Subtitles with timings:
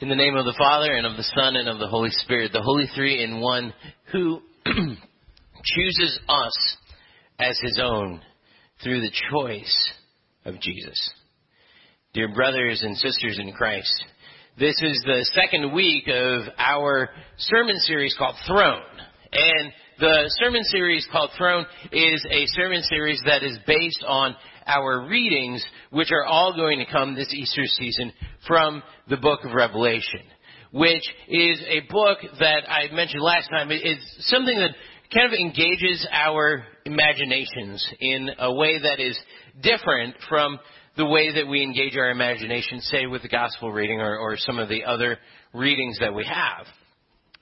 [0.00, 2.52] In the name of the Father, and of the Son, and of the Holy Spirit,
[2.54, 3.74] the Holy Three in One,
[4.10, 6.76] who chooses us
[7.38, 8.22] as His own
[8.82, 9.90] through the choice
[10.46, 11.10] of Jesus.
[12.14, 13.92] Dear brothers and sisters in Christ,
[14.58, 18.80] this is the second week of our sermon series called Throne.
[19.32, 24.34] And the sermon series called Throne is a sermon series that is based on
[24.66, 28.12] our readings, which are all going to come this Easter season
[28.46, 30.20] from the book of Revelation,
[30.72, 33.68] which is a book that I mentioned last time.
[33.70, 34.70] It's something that
[35.12, 39.18] kind of engages our imaginations in a way that is
[39.60, 40.58] different from
[40.96, 44.58] the way that we engage our imagination, say with the gospel reading or, or some
[44.58, 45.18] of the other
[45.52, 46.66] readings that we have.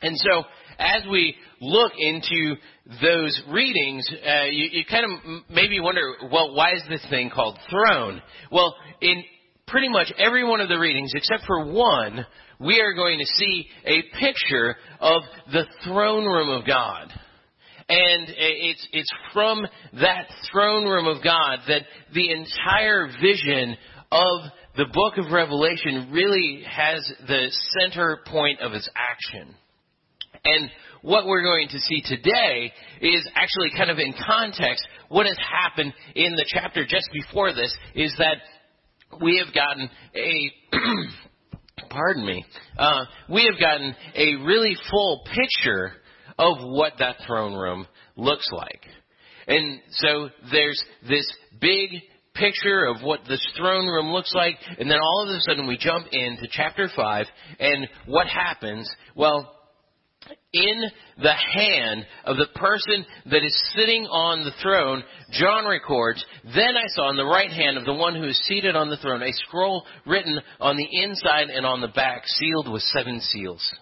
[0.01, 0.45] And so,
[0.79, 2.57] as we look into
[3.03, 7.59] those readings, uh, you, you kind of maybe wonder, well, why is this thing called
[7.71, 8.23] throne?
[8.51, 9.23] Well, in
[9.67, 12.27] pretty much every one of the readings, except for one,
[12.59, 15.23] we are going to see a picture of
[15.53, 17.13] the throne room of God.
[17.91, 19.67] And it's, it's from
[20.01, 23.77] that throne room of God that the entire vision
[24.13, 24.41] of
[24.77, 29.55] the book of Revelation really has the center point of its action.
[30.45, 30.71] And
[31.03, 34.87] what we're going to see today is actually kind of in context.
[35.09, 38.39] What has happened in the chapter just before this is that
[39.23, 40.53] we have gotten a
[41.91, 42.45] pardon me,
[42.79, 45.93] uh, we have gotten a really full picture
[46.39, 48.83] of what that throne room looks like.
[49.47, 51.91] And so there's this big
[52.35, 55.77] picture of what this throne room looks like, and then all of a sudden we
[55.77, 57.27] jump into chapter 5,
[57.59, 58.89] and what happens?
[59.17, 59.58] Well,
[60.53, 60.83] in
[61.23, 65.03] the hand of the person that is sitting on the throne,
[65.33, 68.77] John records, Then I saw in the right hand of the one who is seated
[68.77, 72.83] on the throne a scroll written on the inside and on the back, sealed with
[72.83, 73.73] seven seals.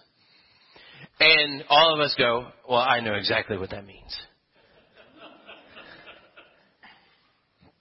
[1.19, 4.15] And all of us go, Well, I know exactly what that means.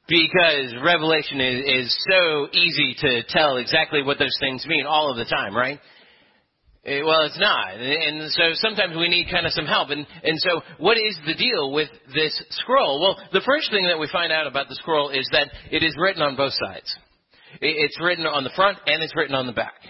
[0.09, 5.16] Because Revelation is, is so easy to tell exactly what those things mean all of
[5.16, 5.81] the time, right?
[6.86, 7.74] Eh, well, it's not.
[7.74, 9.91] And so sometimes we need kind of some help.
[9.91, 13.00] And, and so what is the deal with this scroll?
[13.00, 15.97] Well, the first thing that we find out about the scroll is that it is
[15.98, 16.97] written on both sides.
[17.60, 19.80] It's written on the front and it's written on the back.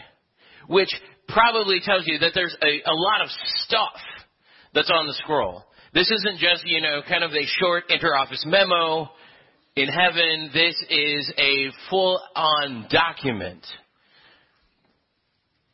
[0.69, 0.89] Which
[1.29, 3.29] probably tells you that there's a, a lot of
[3.59, 4.01] stuff
[4.73, 5.65] that's on the scroll.
[5.93, 9.11] This isn't just, you know, kind of a short inter-office memo
[9.77, 10.51] in heaven.
[10.53, 13.65] This is a full-on document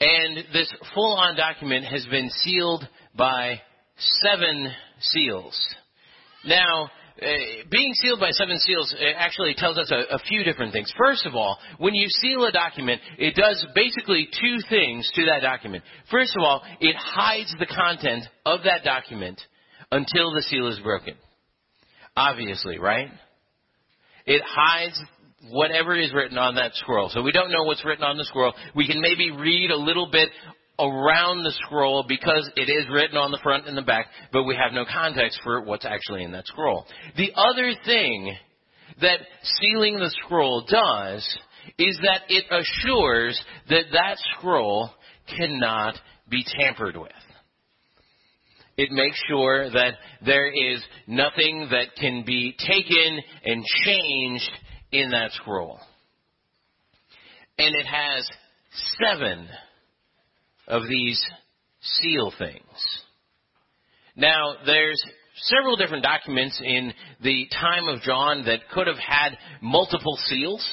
[0.03, 2.87] and this full on document has been sealed
[3.17, 3.61] by
[3.97, 4.69] seven
[5.01, 5.57] seals.
[6.45, 6.91] Now,
[7.21, 7.27] uh,
[7.71, 10.93] being sealed by seven seals actually tells us a, a, few different things.
[10.99, 15.41] First of all, when you seal a document, it does basically two things to that
[15.41, 15.85] document.
[16.11, 19.41] First of all, it hides the content of that document
[19.93, 21.15] until the seal is broken.
[22.17, 23.09] Obviously, right?
[24.27, 25.01] It hides
[25.51, 27.09] whatever is written on that scroll.
[27.11, 28.53] So we don't know what's written on the scroll.
[28.75, 30.29] We can maybe read a little bit
[30.79, 34.57] around the scroll because it is written on the front and the back, but we
[34.57, 36.87] have no context for what's actually in that scroll.
[37.17, 38.35] The other thing
[39.01, 41.39] that sealing the scroll does
[41.79, 44.91] is that it assures that that scroll
[45.37, 45.95] cannot
[46.29, 47.11] be tampered with.
[48.77, 49.95] It makes sure that
[50.25, 54.51] there is nothing that can be taken and changed
[54.93, 55.81] in that scroll.
[57.59, 58.29] And it has
[59.01, 59.49] seven
[60.69, 61.23] of these
[61.81, 63.03] seal things.
[64.17, 65.03] Now, there's
[65.37, 66.93] several different documents in
[67.23, 70.67] the time of John that could have had multiple seals.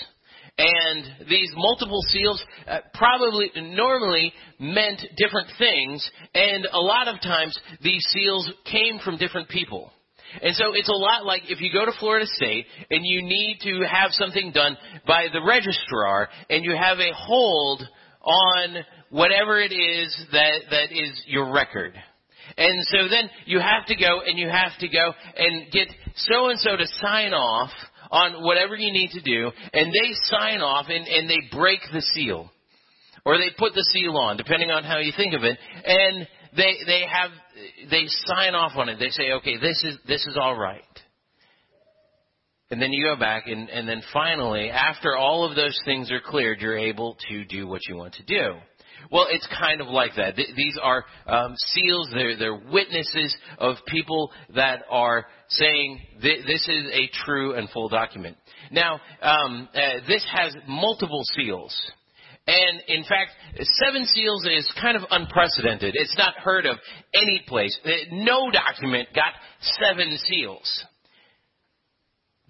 [0.58, 7.58] And these multiple seals uh, probably normally meant different things, and a lot of times
[7.82, 9.94] these seals came from different people.
[10.42, 13.60] And so it's a lot like if you go to Florida State and you need
[13.64, 17.84] to have something done by the registrar and you have a hold
[18.22, 18.76] on
[19.10, 21.94] whatever it is that, that is your record.
[22.58, 26.50] And so then you have to go and you have to go and get so
[26.50, 27.70] and so to sign off
[28.12, 32.02] on whatever you need to do and they sign off and, and they break the
[32.02, 32.52] seal.
[33.26, 35.58] Or they put the seal on, depending on how you think of it.
[35.86, 37.32] And they they have
[37.90, 38.98] they sign off on it.
[39.00, 40.84] They say, okay, this is this is all right.
[42.72, 46.22] And then you go back, and, and then finally, after all of those things are
[46.24, 48.60] cleared, you're able to do what you want to do.
[49.12, 50.36] Well, it's kind of like that.
[50.36, 52.10] Th- these are um, seals.
[52.14, 57.90] They're, they're witnesses of people that are saying th- this is a true and full
[57.90, 58.38] document.
[58.72, 61.76] Now, um, uh, this has multiple seals.
[62.50, 63.30] And in fact,
[63.84, 65.94] seven seals is kind of unprecedented.
[65.96, 66.78] It's not heard of
[67.14, 67.78] any place.
[68.12, 70.86] No document got seven seals.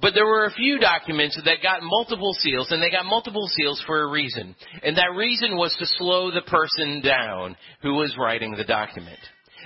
[0.01, 3.83] But there were a few documents that got multiple seals, and they got multiple seals
[3.85, 4.55] for a reason.
[4.83, 9.19] And that reason was to slow the person down who was writing the document.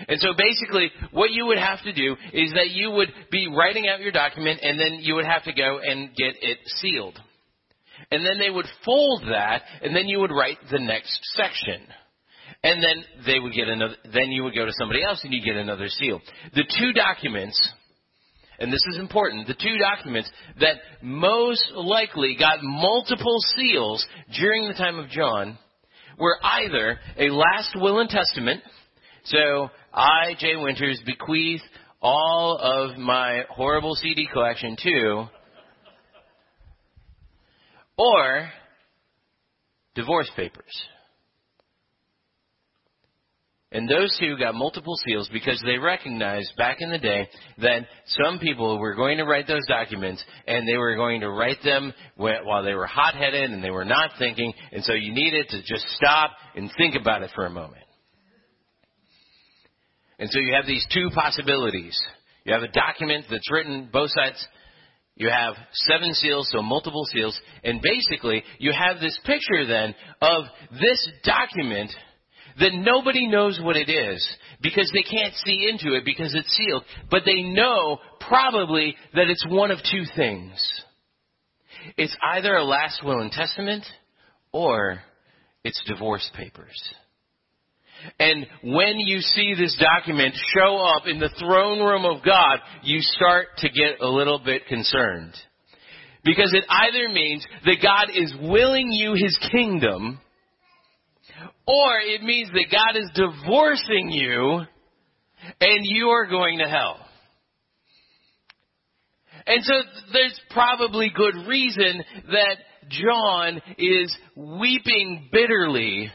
[0.08, 3.88] And so basically, what you would have to do is that you would be writing
[3.88, 7.20] out your document, and then you would have to go and get it sealed.
[8.14, 11.82] And then they would fold that, and then you would write the next section.
[12.64, 15.44] And then they would get another, then you would go to somebody else and you
[15.44, 16.22] get another seal.
[16.54, 17.60] The two documents
[18.60, 20.30] and this is important, the two documents
[20.60, 24.06] that most likely got multiple seals
[24.40, 25.58] during the time of John
[26.20, 28.62] were either a last will and testament,
[29.24, 31.62] so I, Jay Winters, bequeath
[32.00, 35.26] all of my horrible CD collection to,
[37.98, 38.50] or
[39.96, 40.88] divorce papers.
[43.74, 48.38] And those two got multiple seals because they recognized back in the day that some
[48.38, 52.64] people were going to write those documents and they were going to write them while
[52.64, 54.54] they were hot headed and they were not thinking.
[54.72, 57.84] And so you needed to just stop and think about it for a moment.
[60.20, 62.00] And so you have these two possibilities.
[62.46, 64.46] You have a document that's written both sides.
[65.16, 67.40] You have seven seals, so multiple seals.
[67.64, 71.92] And basically, you have this picture then of this document
[72.60, 74.28] that nobody knows what it is
[74.62, 76.84] because they can't see into it because it's sealed.
[77.10, 80.84] But they know probably that it's one of two things.
[81.98, 83.86] It's either a last will and testament
[84.52, 85.00] or
[85.64, 86.94] it's divorce papers.
[88.20, 93.00] And when you see this document show up in the throne room of God, you
[93.02, 95.34] start to get a little bit concerned.
[96.24, 100.20] Because it either means that God is willing you his kingdom,
[101.68, 104.62] or it means that God is divorcing you
[105.60, 106.98] and you are going to hell.
[109.46, 109.74] And so
[110.14, 112.58] there's probably good reason that
[112.90, 116.10] John is weeping bitterly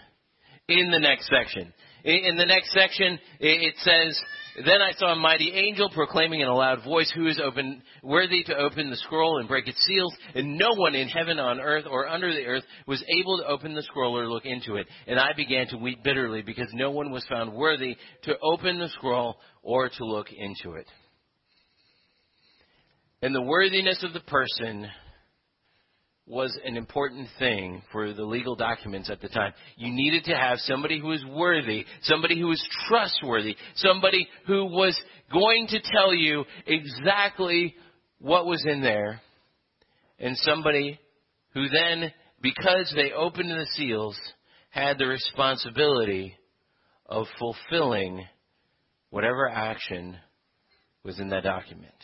[0.69, 1.73] in the next section.
[2.05, 4.21] In the next section, it says,
[4.65, 8.43] then I saw a mighty angel proclaiming in a loud voice, Who is open, worthy
[8.45, 10.15] to open the scroll and break its seals?
[10.35, 13.75] And no one in heaven, on earth, or under the earth was able to open
[13.75, 14.89] the scroll or look into it.
[15.07, 18.89] And I began to weep bitterly because no one was found worthy to open the
[18.89, 20.87] scroll or to look into it.
[23.23, 24.89] And the worthiness of the person
[26.29, 29.53] was an important thing for the legal documents at the time.
[29.77, 34.99] You needed to have somebody who was worthy, somebody who was trustworthy, somebody who was
[35.33, 37.75] going to tell you exactly
[38.19, 39.21] what was in there,
[40.19, 40.99] and somebody
[41.55, 44.19] who then, because they opened the seals,
[44.71, 46.35] had the responsibility
[47.07, 48.25] of fulfilling
[49.11, 50.17] whatever action
[51.05, 51.95] was in that document.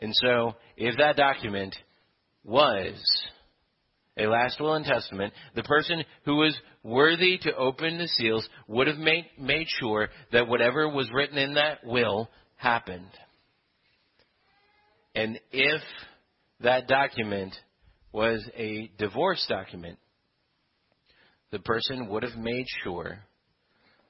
[0.00, 1.76] And so, if that document
[2.44, 2.94] was
[4.18, 8.86] a last will and testament, the person who was worthy to open the seals would
[8.86, 13.10] have made, made sure that whatever was written in that will happened.
[15.14, 15.80] And if
[16.60, 17.54] that document
[18.12, 19.98] was a divorce document,
[21.50, 23.18] the person would have made sure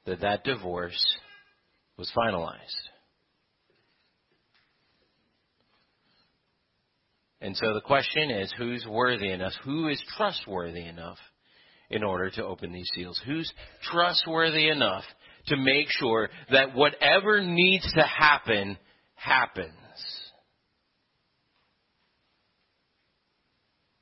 [0.06, 1.00] that that divorce
[1.96, 2.91] was finalized.
[7.42, 9.52] And so the question is who's worthy enough?
[9.64, 11.18] Who is trustworthy enough
[11.90, 13.20] in order to open these seals?
[13.26, 15.02] Who's trustworthy enough
[15.48, 18.78] to make sure that whatever needs to happen
[19.16, 19.74] happens?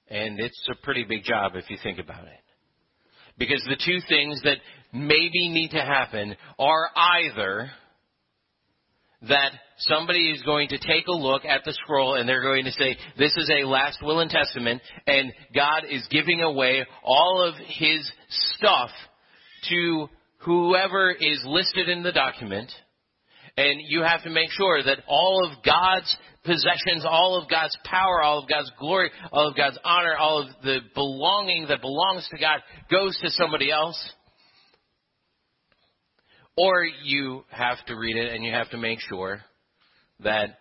[0.09, 2.44] And it's a pretty big job if you think about it.
[3.38, 4.59] Because the two things that
[4.92, 7.70] maybe need to happen are either
[9.28, 12.72] that somebody is going to take a look at the scroll and they're going to
[12.72, 17.54] say, this is a last will and testament, and God is giving away all of
[17.66, 18.10] his
[18.56, 18.90] stuff
[19.68, 20.08] to
[20.38, 22.72] whoever is listed in the document.
[23.56, 28.22] And you have to make sure that all of God's possessions, all of God's power,
[28.22, 32.38] all of God's glory, all of God's honor, all of the belonging that belongs to
[32.38, 32.60] God
[32.90, 34.14] goes to somebody else.
[36.57, 39.40] Or you have to read it and you have to make sure
[40.21, 40.59] that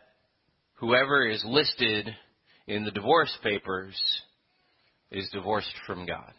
[0.76, 2.10] whoever is listed
[2.68, 4.00] in the divorce papers
[5.12, 6.34] is divorced from God.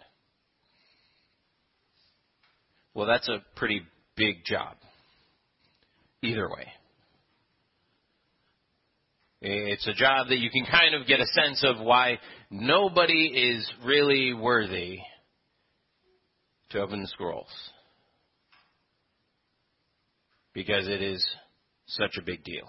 [2.94, 3.82] Well, that's a pretty
[4.16, 4.76] big job.
[6.22, 6.66] Either way.
[9.42, 12.18] It's a job that you can kind of get a sense of why
[12.50, 14.98] nobody is really worthy
[16.70, 17.48] to open the scrolls.
[20.52, 21.24] Because it is
[21.86, 22.68] such a big deal.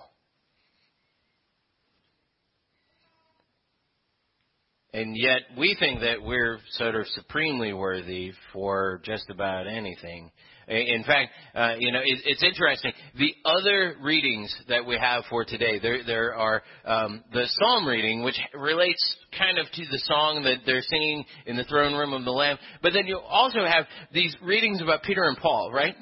[4.93, 10.31] And yet we think that we're sort of supremely worthy for just about anything.
[10.67, 12.91] In fact, uh, you know, it, it's interesting.
[13.17, 18.23] The other readings that we have for today, there, there are um, the psalm reading,
[18.23, 22.25] which relates kind of to the song that they're singing in the throne room of
[22.25, 22.57] the Lamb.
[22.81, 25.95] But then you also have these readings about Peter and Paul, right?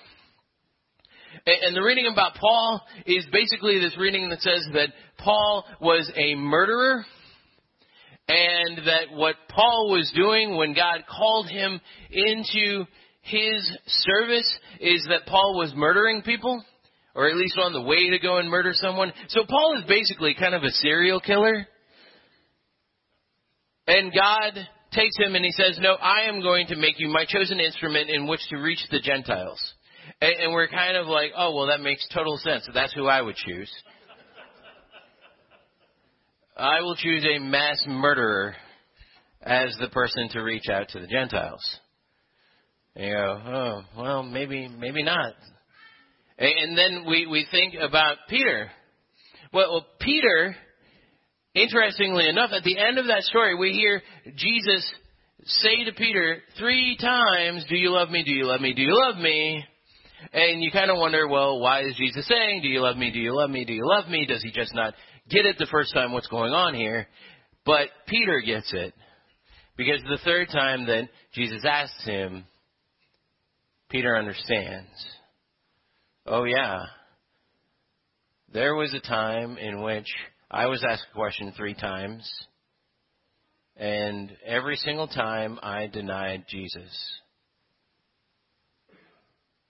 [1.46, 6.36] And the reading about Paul is basically this reading that says that Paul was a
[6.36, 7.06] murderer
[8.28, 11.80] and that what Paul was doing when God called him
[12.12, 12.86] into
[13.22, 16.64] his service is that Paul was murdering people,
[17.16, 19.12] or at least on the way to go and murder someone.
[19.30, 21.68] So Paul is basically kind of a serial killer.
[23.88, 24.54] And God
[24.94, 28.10] takes him and he says, No, I am going to make you my chosen instrument
[28.10, 29.60] in which to reach the Gentiles.
[30.22, 32.68] And, and we're kind of like, oh, well, that makes total sense.
[32.74, 33.72] That's who I would choose.
[36.58, 38.56] I will choose a mass murderer
[39.42, 41.64] as the person to reach out to the Gentiles.
[42.96, 45.34] And you go, oh, well, maybe, maybe not.
[46.38, 48.70] And then we, we think about Peter.
[49.54, 50.56] Well, well, Peter,
[51.54, 54.02] interestingly enough, at the end of that story, we hear
[54.36, 54.92] Jesus
[55.44, 58.24] say to Peter three times, Do you love me?
[58.24, 58.74] Do you love me?
[58.74, 59.66] Do you love me?
[60.34, 63.12] And you kind of wonder, well, why is Jesus saying, Do you love me?
[63.12, 63.66] Do you love me?
[63.66, 64.26] Do you love me?
[64.26, 64.94] Does he just not
[65.30, 67.08] get it the first time what's going on here?
[67.66, 68.94] But Peter gets it.
[69.78, 72.44] Because the third time that Jesus asks him,
[73.90, 74.90] Peter understands.
[76.26, 76.82] Oh, yeah.
[78.52, 80.08] There was a time in which
[80.52, 82.30] I was asked a question three times,
[83.78, 87.20] and every single time I denied Jesus.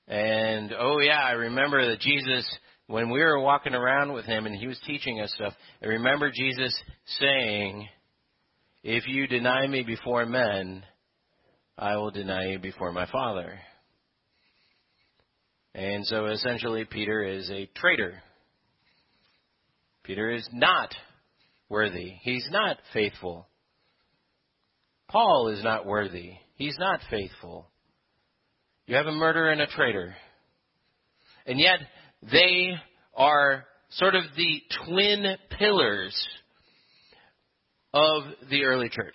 [0.09, 2.45] And oh yeah, I remember that Jesus,
[2.87, 6.31] when we were walking around with him and he was teaching us stuff, I remember
[6.31, 6.73] Jesus
[7.19, 7.87] saying,
[8.83, 10.83] if you deny me before men,
[11.77, 13.59] I will deny you before my Father.
[15.75, 18.21] And so essentially, Peter is a traitor.
[20.03, 20.95] Peter is not
[21.69, 22.15] worthy.
[22.21, 23.47] He's not faithful.
[25.07, 26.33] Paul is not worthy.
[26.55, 27.67] He's not faithful.
[28.89, 30.15] You have a murderer and a traitor.
[31.45, 31.77] And yet,
[32.31, 32.71] they
[33.15, 36.27] are sort of the twin pillars
[37.93, 39.13] of the early church.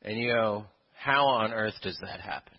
[0.00, 0.64] And you go,
[0.94, 2.56] how on earth does that happen?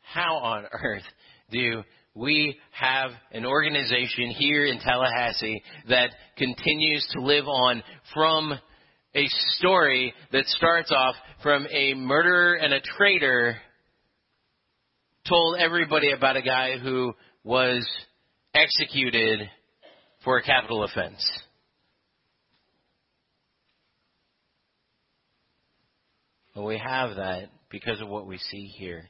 [0.00, 1.04] How on earth
[1.50, 1.82] do
[2.14, 6.08] we have an organization here in Tallahassee that
[6.38, 7.82] continues to live on
[8.14, 8.54] from
[9.14, 9.26] a
[9.56, 13.56] story that starts off from a murderer and a traitor
[15.28, 17.12] told everybody about a guy who
[17.44, 17.86] was
[18.54, 19.48] executed
[20.24, 21.24] for a capital offense.
[26.54, 29.08] Well, we have that because of what we see here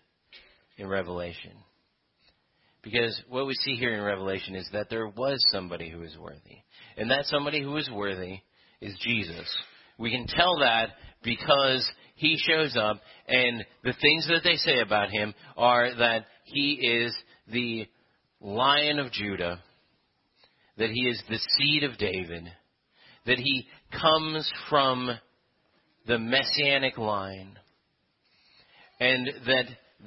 [0.76, 1.52] in Revelation.
[2.82, 6.58] Because what we see here in Revelation is that there was somebody who is worthy.
[6.96, 8.40] And that somebody who is worthy
[8.80, 9.48] is Jesus.
[10.02, 10.88] We can tell that
[11.22, 16.72] because he shows up and the things that they say about him are that he
[16.72, 17.16] is
[17.46, 17.86] the
[18.40, 19.60] lion of Judah,
[20.76, 22.50] that he is the seed of David,
[23.26, 25.08] that he comes from
[26.08, 27.56] the messianic line,
[28.98, 29.66] and that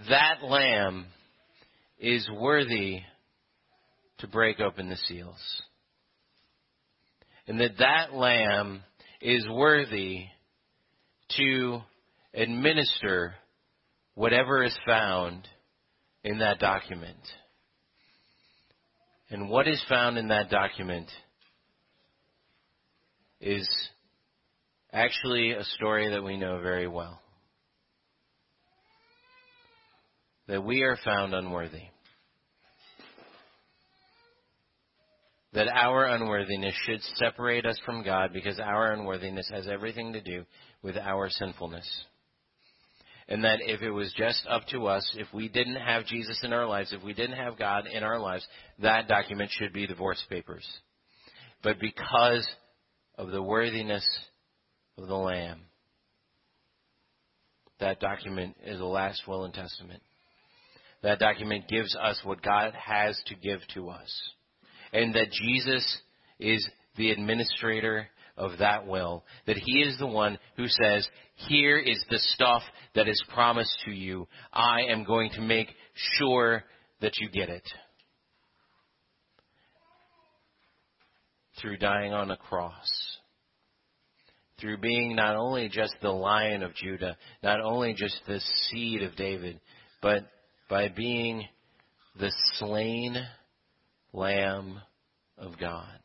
[0.09, 1.05] that lamb
[1.99, 2.99] is worthy
[4.17, 5.61] to break open the seals.
[7.47, 8.81] And that that lamb
[9.25, 10.25] is worthy
[11.35, 11.79] to
[12.35, 13.33] administer
[14.13, 15.47] whatever is found
[16.23, 17.17] in that document.
[19.31, 21.09] And what is found in that document
[23.41, 23.67] is
[24.93, 27.19] actually a story that we know very well.
[30.47, 31.85] That we are found unworthy.
[35.55, 40.43] That our unworthiness should separate us from God because our unworthiness has everything to do
[40.83, 41.89] with our sinfulness.
[43.29, 46.51] And that if it was just up to us, if we didn't have Jesus in
[46.51, 48.45] our lives, if we didn't have God in our lives,
[48.79, 50.67] that document should be divorce papers.
[51.63, 52.47] But because
[53.17, 54.05] of the worthiness
[54.97, 55.61] of the Lamb,
[57.79, 60.03] that document is the last will and testament.
[61.01, 64.11] That document gives us what God has to give to us
[64.93, 65.97] and that Jesus
[66.39, 69.23] is the administrator of that will.
[69.47, 71.07] That He is the one who says,
[71.47, 72.61] here is the stuff
[72.95, 74.27] that is promised to you.
[74.53, 75.67] I am going to make
[76.17, 76.63] sure
[77.01, 77.67] that you get it.
[81.61, 83.17] Through dying on a cross.
[84.59, 88.39] Through being not only just the lion of Judah, not only just the
[88.69, 89.59] seed of David,
[90.01, 90.23] but
[90.69, 91.45] by being
[92.17, 93.17] the slain
[94.15, 94.81] Lamb
[95.37, 95.99] of God.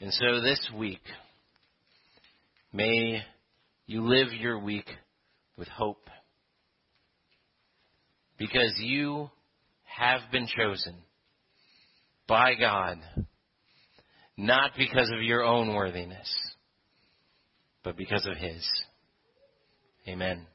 [0.00, 1.02] And so this week,
[2.72, 3.22] may
[3.86, 4.88] you live your week
[5.56, 6.08] with hope.
[8.38, 9.30] Because you
[9.84, 10.94] have been chosen
[12.26, 12.98] by God,
[14.36, 16.34] not because of your own worthiness,
[17.84, 18.66] but because of His.
[20.08, 20.46] Amen.